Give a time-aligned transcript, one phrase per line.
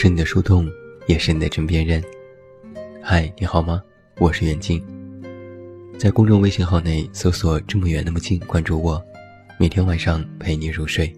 [0.00, 0.70] 是你的树洞，
[1.08, 2.00] 也是你的枕边人。
[3.02, 3.82] 嗨，你好吗？
[4.20, 4.80] 我是远近。
[5.98, 9.04] 在公众微信号内搜索“这么远那么近”，关注我，
[9.58, 11.12] 每天晚上陪你入睡。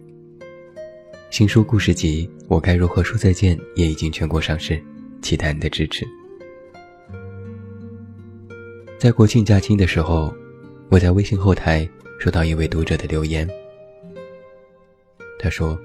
[1.29, 4.83] 新书故事集《我该如何说再见》也已经全国上市，
[5.21, 6.09] 期待你的支持。
[8.99, 10.35] 在国庆假期的时候，
[10.89, 11.87] 我在微信后台
[12.19, 13.47] 收到一位读者的留言，
[15.39, 15.79] 他说。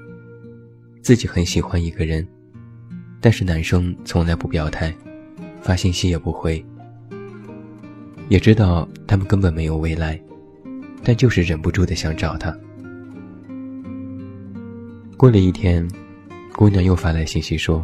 [1.02, 2.28] 自己很喜欢一个人，
[3.26, 4.94] 但是男生从来不表态，
[5.60, 6.64] 发信息也不回。
[8.30, 10.22] 也知道他们根本没有未来，
[11.04, 12.56] 但就是忍不住的想找他。
[15.18, 15.90] 过了一天，
[16.54, 17.84] 姑娘又发来信息说：“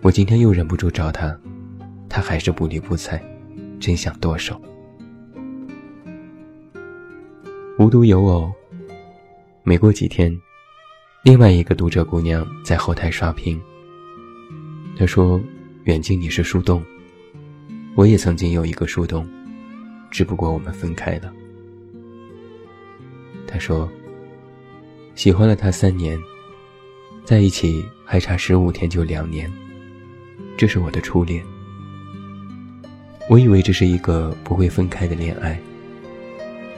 [0.00, 1.38] 我今天又忍不住找他，
[2.08, 3.22] 他还是不理不睬，
[3.78, 4.58] 真想剁手。”
[7.78, 8.50] 无独有偶，
[9.62, 10.34] 没过几天。
[11.22, 13.60] 另外一个读者姑娘在后台刷屏。
[14.98, 15.40] 他说
[15.84, 16.82] ：“远近你是树洞，
[17.94, 19.28] 我也曾经有一个树洞，
[20.10, 21.32] 只不过我们分开了。”
[23.46, 23.88] 他说
[25.14, 26.18] ：“喜欢了他三年，
[27.24, 29.52] 在一起还差十五天就两年，
[30.56, 31.44] 这是我的初恋。
[33.28, 35.60] 我以为这是一个不会分开的恋爱，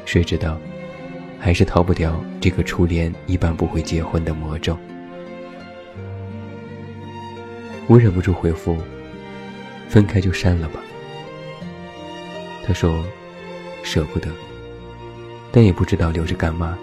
[0.04, 0.58] 谁知道。”
[1.40, 4.76] 还是逃不掉这个初恋一般不会结婚的魔咒。
[7.88, 8.76] 我忍不住回复
[9.88, 10.80] ：“分开就删了吧。”
[12.62, 13.02] 他说
[13.82, 14.30] ：“舍不得，
[15.50, 16.78] 但也不知道留着干嘛。”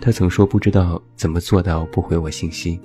[0.00, 2.78] 他曾说不知道怎么做到不回我信息，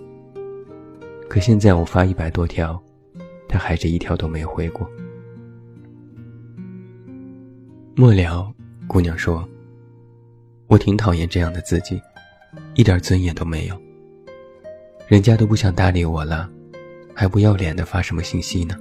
[1.30, 2.82] 可现在我发一百多条，
[3.48, 4.90] 他还是一条都没回过。
[7.96, 8.52] 末了，
[8.88, 9.48] 姑娘说。
[10.68, 12.02] 我挺讨厌这样的自己，
[12.76, 13.78] 一点尊严都没有。
[15.06, 16.50] 人家都不想搭理我了，
[17.14, 18.76] 还不要脸的发什么信息呢？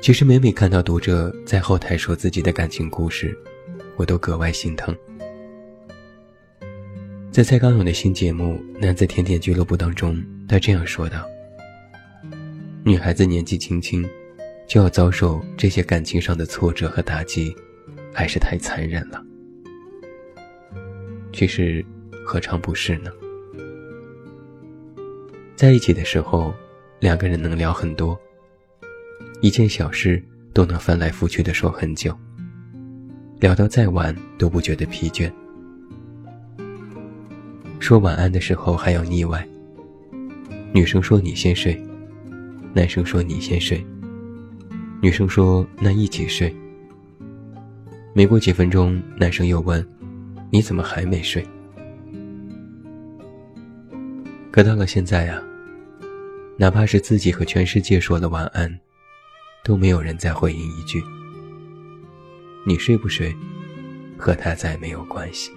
[0.00, 3.36] 其实每每看到读者在后台说自己的感情故事，
[3.96, 4.96] 我都格外心疼。
[7.30, 11.24] 在蔡康永的新节目《男子甜点俱乐部》当中，他这样说道
[12.84, 14.08] ：“女孩子年纪轻轻，
[14.66, 17.54] 就要遭受这些感情上的挫折和打击。”
[18.10, 19.22] 还是太残忍了。
[21.32, 21.84] 其实，
[22.24, 23.12] 何尝不是呢？
[25.58, 26.54] 在一起的时候，
[27.00, 28.16] 两个人能聊很多，
[29.40, 32.16] 一件小事都能翻来覆去的说很久，
[33.40, 35.28] 聊到再晚都不觉得疲倦。
[37.80, 39.44] 说晚安的时候还要腻歪，
[40.72, 41.76] 女生说你先睡，
[42.72, 43.84] 男生说你先睡，
[45.02, 46.54] 女生说那一起睡。
[48.12, 49.84] 没过几分钟，男生又问
[50.52, 51.44] ：“你怎么还没睡？”
[54.58, 55.40] 可到了现在呀，
[56.56, 58.76] 哪怕是自己和全世界说了晚安，
[59.62, 61.00] 都没有人再回应一句
[62.66, 63.32] ：“你睡不睡，
[64.16, 65.52] 和他再没有关系。”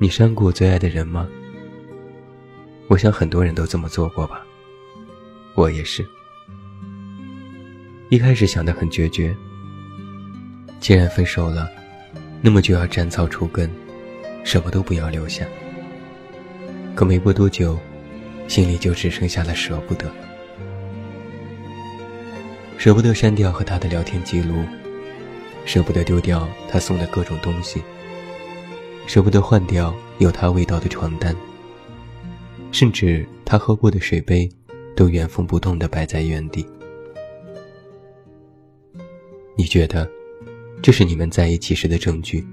[0.00, 1.28] 你删过最爱的人吗？
[2.88, 4.44] 我想很多人都这么做过吧，
[5.54, 6.04] 我也是。
[8.10, 9.32] 一开始想的很决绝，
[10.80, 11.70] 既然分手了，
[12.40, 13.70] 那么就要斩草除根，
[14.44, 15.44] 什么都不要留下。
[16.94, 17.78] 可没过多久，
[18.48, 20.10] 心里就只剩下了舍不得，
[22.78, 24.64] 舍不得删掉和他的聊天记录，
[25.64, 27.82] 舍不得丢掉他送的各种东西，
[29.06, 31.34] 舍不得换掉有他味道的床单，
[32.70, 34.48] 甚至他喝过的水杯，
[34.94, 36.66] 都原封不动地摆在原地。
[39.56, 40.08] 你觉得，
[40.86, 42.46] 这是你们在一起时的证据，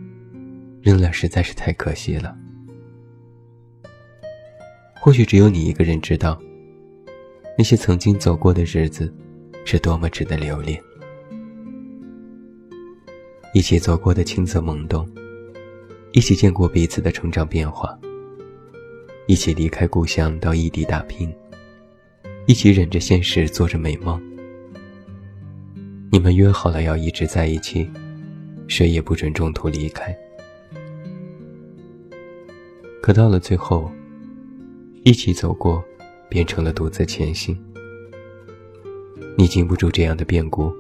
[0.82, 2.36] 扔了实在是太可惜了。
[4.96, 6.42] 或许只有你一个人知道，
[7.56, 9.14] 那些曾经走过的日子，
[9.66, 10.82] 是多么值得留恋。
[13.54, 15.08] 一起走过的青涩懵懂，
[16.12, 17.96] 一起见过彼此的成长变化，
[19.28, 21.32] 一起离开故乡到异地打拼，
[22.48, 24.20] 一起忍着现实做着美梦。
[26.12, 27.88] 你们约好了要一直在一起，
[28.76, 30.18] 谁也不准中途离开。
[33.04, 33.92] 可到了最后，
[35.04, 35.84] 一起走过，
[36.28, 37.56] 变成了独自前行。
[39.38, 40.74] 你经不住这样的变故，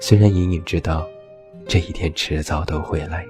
[0.00, 1.06] 虽然隐隐知道，
[1.68, 3.24] 这一天迟早都会来。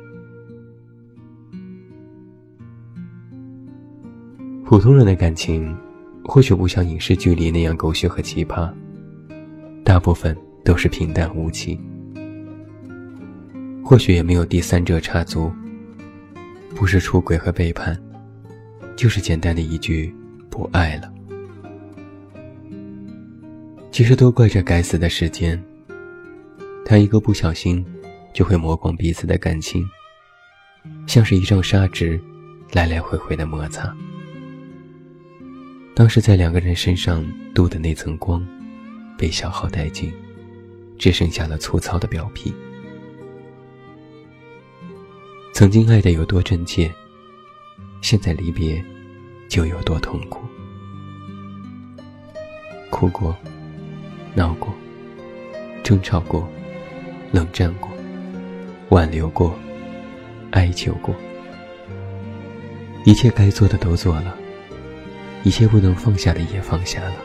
[4.64, 5.76] 普通人的感情，
[6.24, 8.72] 或许不像影视剧里那样狗血和奇葩，
[9.84, 10.34] 大部分。
[10.64, 11.80] 都是平淡无奇，
[13.88, 15.50] 或许也没有第三者插足，
[16.76, 17.98] 不是出轨和背叛，
[18.94, 20.14] 就是简单的一句
[20.50, 21.10] 不爱了。
[23.90, 25.58] 其实都怪这该死的时间，
[26.84, 27.82] 他一个不小心，
[28.34, 29.82] 就会磨光彼此的感情，
[31.06, 32.20] 像是一张砂纸，
[32.72, 33.90] 来来回回的摩擦。
[35.94, 38.46] 当时在两个人身上镀的那层光，
[39.16, 40.12] 被消耗殆尽，
[40.98, 42.52] 只剩下了粗糙的表皮。
[45.58, 46.88] 曾经爱的有多真切，
[48.00, 48.80] 现在离别，
[49.48, 50.46] 就有多痛苦。
[52.90, 53.36] 哭过，
[54.36, 54.72] 闹过，
[55.82, 56.48] 争吵过，
[57.32, 57.90] 冷战过，
[58.90, 59.52] 挽留过，
[60.52, 61.12] 哀求过，
[63.04, 64.38] 一切该做的都做了。
[65.42, 67.16] 一切不能放下的也放下了，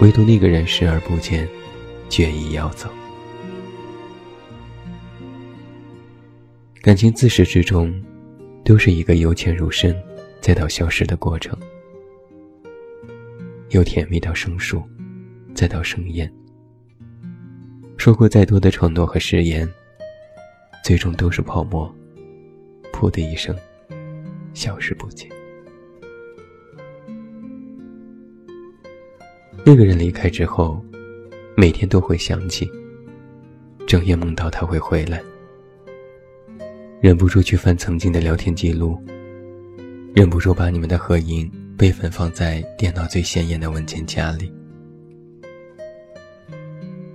[0.00, 1.48] 唯独那个人视而不见，
[2.08, 2.90] 决意要走。
[6.82, 7.92] 感情自始至终，
[8.64, 9.94] 都是一个由浅入深，
[10.40, 11.54] 再到消失的过程，
[13.68, 14.82] 由甜蜜到生疏，
[15.54, 16.32] 再到生厌。
[17.98, 19.68] 说过再多的承诺和誓言，
[20.82, 21.94] 最终都是泡沫，
[22.94, 23.54] 噗的一声，
[24.54, 25.28] 消失不见。
[29.66, 30.82] 那个人离开之后，
[31.58, 32.66] 每天都会想起，
[33.86, 35.22] 整夜梦到他会回来，
[37.00, 39.02] 忍不住去翻曾经的聊天记录，
[40.14, 44.52] 忍不住把你们的合影备份放在电脑最显眼的文件夹里。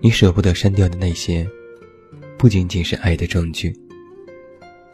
[0.01, 1.47] 你舍不得删掉的那些，
[2.35, 3.71] 不仅仅是爱的证据，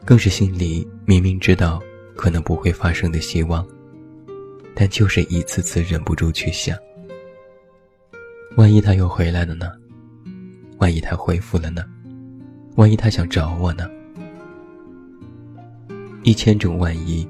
[0.03, 1.81] 更是心里明明知道
[2.13, 3.65] 可能不会发生的希望，
[4.75, 6.77] 但就是一次次忍不住去想。
[8.57, 9.71] 万一他又回来了呢？
[10.79, 11.81] 万一他恢复了呢？
[12.75, 13.89] 万一他想找我呢？
[16.23, 17.27] 一千种万一，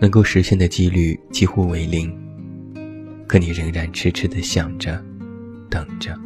[0.00, 2.10] 能够实现的几率几乎为零。
[3.26, 5.04] 可你仍然痴痴的想着，
[5.68, 6.18] 等着。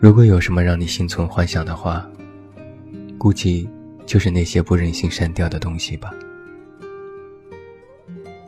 [0.00, 2.08] 如果有什么让你心存幻想的话，
[3.16, 3.68] 估计
[4.04, 6.10] 就是那些不忍心删掉的东西吧。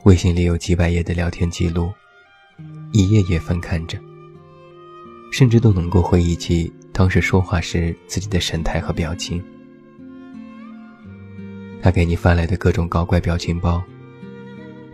[0.05, 1.93] 微信里有几百页的聊天记录，
[2.91, 3.97] 一页页翻看着，
[5.31, 9.43] 甚至都能够回忆起当时说话时自己的神态和表情。
[11.81, 13.83] 他给你发来的各种搞怪表情包，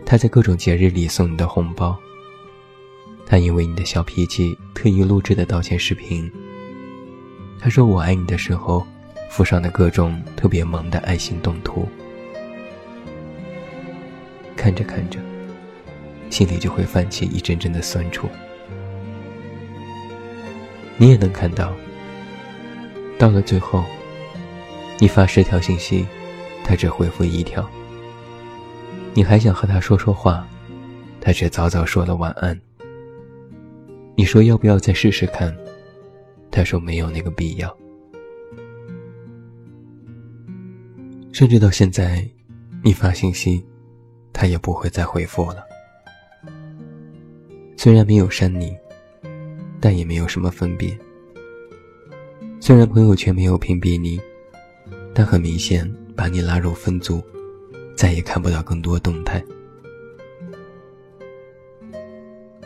[0.05, 1.95] 他在各种节日里送你的红包，
[3.25, 6.31] 他因为你的小脾气特意录制的道歉视频，
[7.59, 8.87] 他说我爱你的时候
[9.29, 11.87] 附上的各种特别萌的爱心动图。
[14.55, 15.19] 看着看着，
[16.31, 18.27] 心里就会泛起一阵阵的酸楚。
[20.97, 21.73] 你也能看到，
[23.19, 23.83] 到了最后，
[24.97, 26.07] 你发十条信息，
[26.63, 27.61] 他只回复一条；
[29.13, 30.47] 你还想和他说说话，
[31.19, 32.57] 他却早早说了晚安。
[34.15, 35.53] 你说要不要再试试看，
[36.49, 37.77] 他说没有那个必要。
[41.33, 42.25] 甚至到现在，
[42.81, 43.61] 你发信息。
[44.31, 45.65] 他也不会再回复了。
[47.75, 48.77] 虽然没有删你，
[49.81, 50.97] 但也没有什么分别。
[52.59, 54.19] 虽然朋友圈没有屏蔽你，
[55.13, 57.23] 但很明显把你拉入分组，
[57.95, 59.43] 再也看不到更多动态。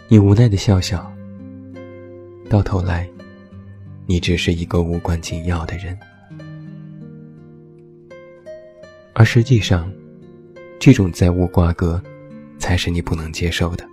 [0.07, 1.09] 你无奈的笑笑。
[2.49, 3.09] 到头来，
[4.05, 5.97] 你只是一个无关紧要的人，
[9.13, 9.91] 而实际上。
[10.79, 12.01] 这种再无瓜葛，
[12.59, 13.87] 才是你不能接受的。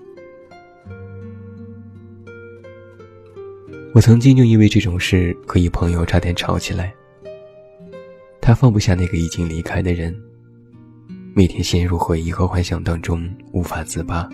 [3.92, 6.94] 我曾经就因为这种事和一朋友差点吵起来。
[8.40, 10.16] 他放不下那个已经离开的人，
[11.34, 14.28] 每天陷入回忆和幻想当中无法自拔，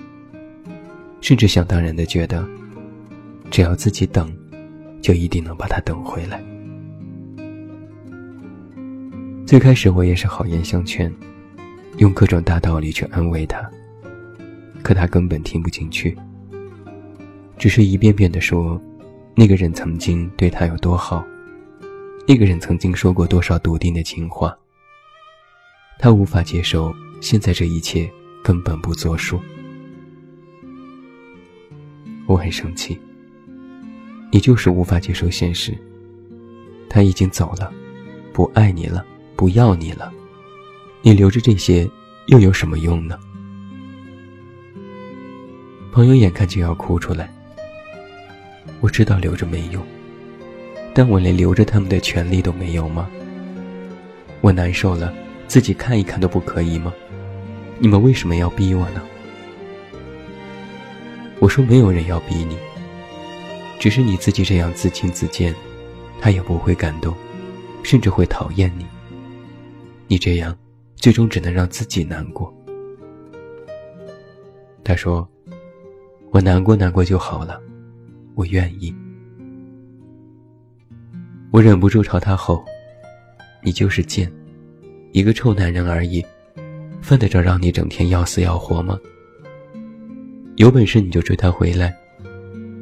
[1.22, 2.46] 甚至想当然的觉得，
[3.50, 4.30] 只要自己等，
[5.00, 6.42] 就一定能把他等回来。
[9.46, 11.12] 最开始我也是好言相劝。
[11.96, 13.70] 用各种大道理去安慰他，
[14.82, 16.14] 可他根本听不进去，
[17.56, 18.78] 只是一遍遍的说，
[19.38, 21.22] 那个人曾经对他有多好，
[22.26, 24.56] 那个人曾经说过多少笃定的情话。
[25.98, 26.90] 他无法接受
[27.20, 28.10] 现在这一切
[28.42, 29.38] 根本不作数。
[32.24, 32.98] 我很生气，
[34.32, 35.76] 你就是无法接受现实。
[36.88, 37.70] 他已经走了，
[38.32, 39.04] 不爱你了，
[39.36, 40.10] 不要你了。
[41.02, 41.86] 你留着这些
[42.28, 43.18] 又有什么用呢？
[45.92, 47.30] 朋友眼看就要哭出来，
[48.86, 49.84] 我知道留着没用，
[50.94, 53.10] 但我连留着他们的权利都没有吗？
[54.40, 55.12] 我难受了，
[55.48, 56.94] 自己看一看都不可以吗？
[57.80, 59.02] 你们为什么要逼我呢？
[61.40, 62.56] 我说没有人要逼你，
[63.80, 65.52] 只是你自己这样自轻自贱，
[66.20, 67.12] 他也不会感动，
[67.82, 68.86] 甚至会讨厌你。
[70.06, 70.56] 你这样，
[70.94, 72.54] 最终只能让自己难过。
[74.84, 75.28] 他说
[76.30, 77.60] ：“我难过难过就好了，
[78.36, 78.94] 我愿意。”
[81.50, 82.64] 我忍不住朝他吼
[83.64, 84.30] ：“你就是贱，
[85.12, 86.24] 一个臭男人而已，
[87.00, 88.96] 犯得着让你整天要死要活吗？
[90.56, 91.96] 有本事你就追她回来，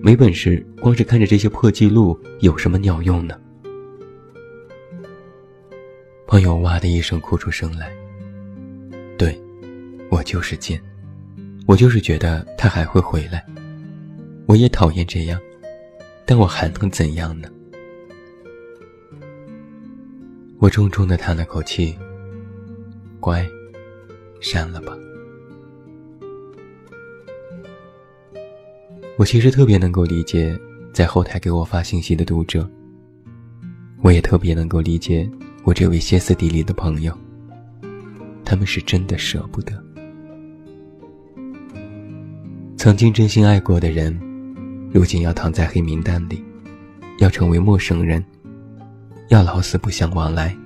[0.03, 3.41] 没本事光是看着这些破记录有什么鸟用呢？”
[6.27, 7.93] 朋友哇的一声哭出声来。
[9.17, 9.41] 对，
[10.11, 10.81] 我就是贱，
[11.67, 13.45] 我就是觉得他还会回来，
[14.55, 15.37] 我也讨厌这样，
[16.25, 17.49] 但我还能怎样呢？
[20.61, 21.93] 我重重的叹了口气，
[23.19, 23.45] 乖，
[24.41, 24.97] 删了吧。
[29.17, 30.57] 我其实特别能够理解
[30.93, 32.65] 在后台给我发信息的读者，
[34.03, 35.29] 我也特别能够理解
[35.65, 37.13] 我这位歇斯底里的朋友，
[38.45, 39.73] 他们是真的舍不得。
[42.77, 44.17] 曾经真心爱过的人，
[44.95, 46.41] 如今要躺在黑名单里，
[47.19, 48.25] 要成为陌生人。
[49.27, 50.57] 要老死不相往来，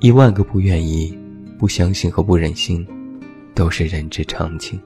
[0.00, 1.16] 一万个不愿意、
[1.60, 2.84] 不相信和不忍心，
[3.54, 4.80] 都是人之常情。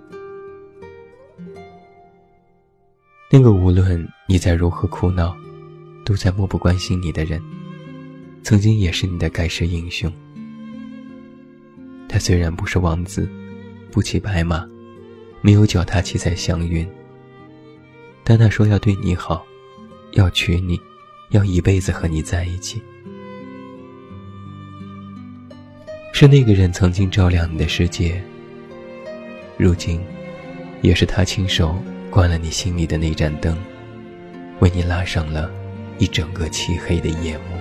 [3.32, 5.34] 那个无论你在如何哭闹，
[6.04, 7.40] 都在漠不关心你的人，
[8.42, 10.12] 曾经也是你的盖世英雄。
[12.06, 13.26] 他虽然不是王子，
[13.90, 14.68] 不骑白马，
[15.40, 16.86] 没有脚踏七彩祥云，
[18.24, 19.44] 但他说要对你好，
[20.12, 20.80] 要娶你。
[21.30, 22.82] 要一辈子和你在一起，
[26.12, 28.20] 是那个人曾经照亮你的世界，
[29.56, 30.00] 如今，
[30.82, 33.56] 也是他亲手关了你心里的那盏灯，
[34.58, 35.48] 为你拉上了
[35.98, 37.60] 一整个漆黑的夜幕。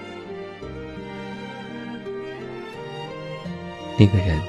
[3.99, 4.41] 那个人，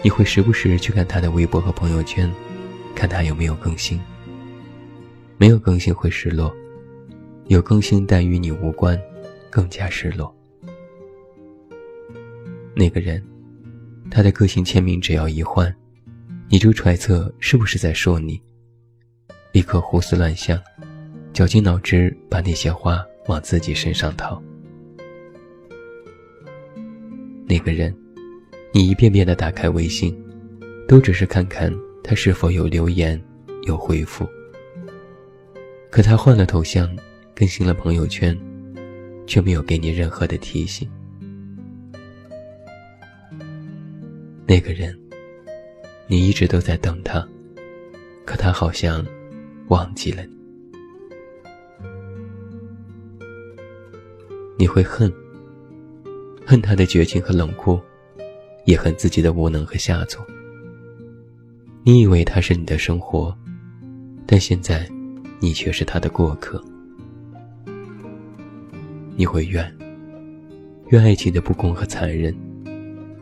[0.00, 2.32] 你会时不时去看他的微博和朋友圈，
[2.94, 4.00] 看他有没有更新。
[5.38, 6.54] 没有更新会失落。
[7.48, 9.00] 有更新但与你无关，
[9.50, 10.34] 更加失落。
[12.74, 13.22] 那个人，
[14.10, 15.72] 他的个性签名只要一换，
[16.48, 18.40] 你就揣测是不是在说你，
[19.52, 20.60] 立刻胡思乱想，
[21.32, 24.42] 绞尽脑汁把那些话往自己身上套。
[27.46, 27.96] 那个人，
[28.72, 30.20] 你一遍遍的打开微信，
[30.88, 33.22] 都只是看看他是否有留言、
[33.62, 34.28] 有回复。
[35.90, 36.88] 可他换了头像。
[37.38, 38.34] 更新了朋友圈，
[39.26, 40.90] 却没有给你任何的提醒。
[44.46, 44.98] 那个人，
[46.06, 47.28] 你一直都在等他，
[48.24, 49.04] 可他好像
[49.68, 50.34] 忘记了你。
[54.58, 55.12] 你会恨，
[56.46, 57.78] 恨他的绝情和冷酷，
[58.64, 60.26] 也恨自己的无能和下作。
[61.84, 63.36] 你以为他是你的生活，
[64.26, 64.88] 但现在，
[65.40, 66.62] 你却是他的过客。
[69.16, 69.76] 你会怨，
[70.88, 72.36] 怨爱情的不公和残忍，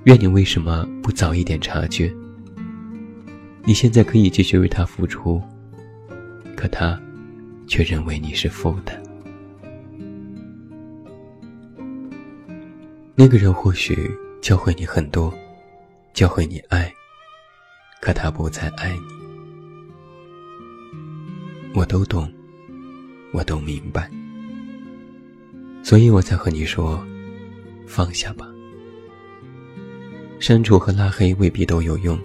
[0.04, 2.12] 怨你为什么不早一点察觉。
[3.64, 5.40] 你现在可以继续为他付出，
[6.56, 7.00] 可他
[7.66, 9.02] 却认为你是负担。
[13.14, 14.11] 那个人或许
[14.42, 15.33] 教会你很多，
[16.12, 16.92] 教会你爱，
[18.00, 19.24] 可他不再爱你。
[21.75, 22.33] 我都懂，
[23.33, 24.09] 我都明白。
[25.83, 27.04] 所以我才和你说，
[27.85, 28.47] 放下吧。
[30.38, 32.16] 删除和拉黑未必都有用，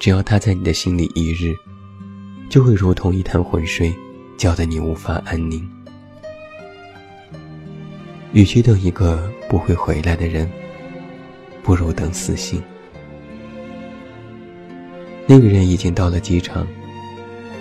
[0.00, 1.54] 只要他在你的心里一日，
[2.48, 3.94] 就会如同一潭浑水，
[4.36, 5.64] 搅得你无法安宁。
[8.32, 10.50] 与其等一个不会回来的人，
[11.62, 12.60] 不如等死心。
[15.24, 16.66] 那个人已经到了机场，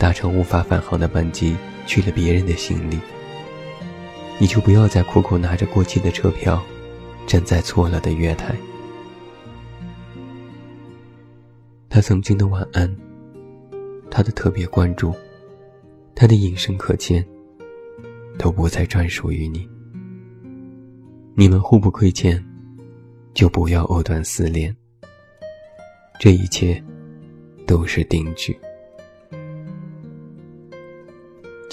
[0.04, 1.56] 搭乘无法返航的班机，
[1.86, 3.00] 去了别人的行李。
[4.38, 6.62] 你就不要再苦苦拿着过期的车票，
[7.26, 8.54] 站在错了的月台。
[11.90, 12.94] 他曾经的晚安，
[14.12, 15.16] 他的特别关注，
[16.14, 17.26] 他的隐身可见，
[18.38, 19.66] 都不再专属于你。
[21.34, 22.44] 你们互不亏欠，
[23.34, 24.76] 就不要藕断丝连。
[26.20, 26.84] 这一切，
[27.66, 28.54] 都是定局。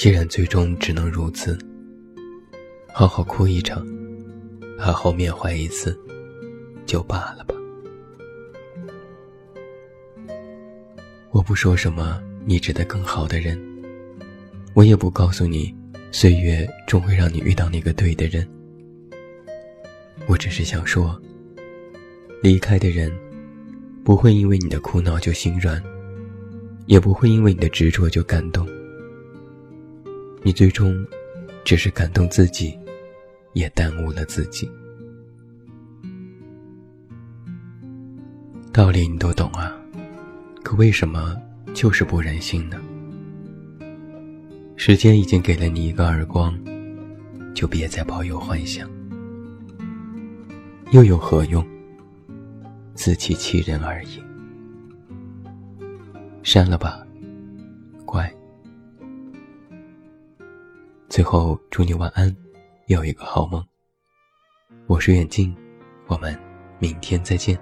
[0.00, 1.58] 既然最终只能如此。
[2.90, 3.86] 好好哭一场，
[4.78, 5.94] 好好缅怀一次，
[6.86, 7.54] 就罢了吧。
[11.32, 13.60] 我不说什么你值得更好的人，
[14.72, 15.70] 我也不告诉你，
[16.10, 18.48] 岁月终会让你遇到那个对的人。
[20.26, 21.20] 我只是想说，
[22.42, 23.12] 离开的人，
[24.02, 25.78] 不会因为你的哭闹就心软，
[26.86, 28.66] 也不会因为你的执着就感动。
[30.42, 31.06] 你最终，
[31.64, 32.78] 只是感动自己，
[33.52, 34.70] 也耽误了自己。
[38.72, 39.76] 道理你都懂啊。
[40.62, 41.36] 可为什么
[41.74, 42.80] 就是不忍心呢？
[44.76, 46.58] 时间已经给了你一个耳光，
[47.54, 48.88] 就别再抱有幻想，
[50.92, 51.66] 又有何用？
[52.94, 54.22] 自欺欺人而已。
[56.42, 57.06] 删了吧，
[61.10, 62.34] 最后祝你晚安，
[62.86, 63.60] 有一个好梦。
[64.86, 65.52] 我是远近，
[66.06, 66.38] 我们
[66.78, 67.58] 明天再见。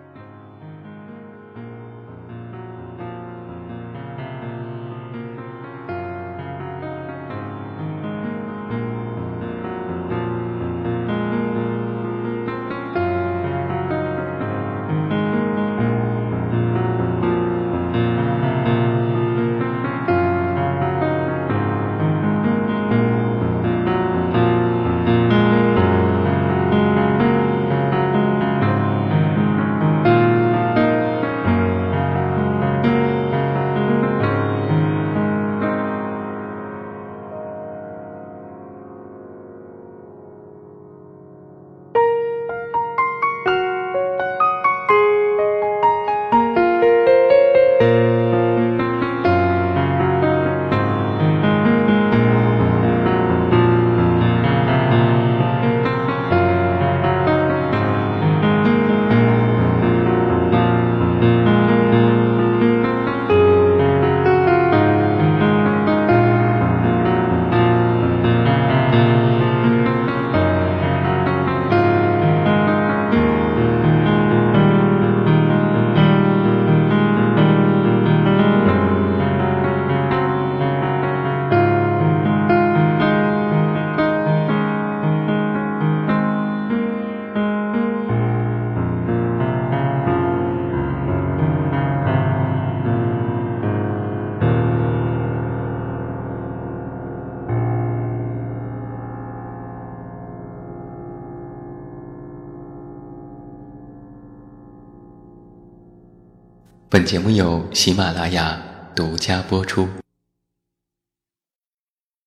[106.99, 108.61] 本节目由喜马拉雅
[108.93, 109.89] 独家播出。